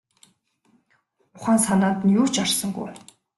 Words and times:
Ухаан 1.35 1.59
санаанд 1.65 1.99
нь 2.03 2.15
юу 2.19 2.27
ч 2.33 2.35
орсонгүй. 2.43 2.91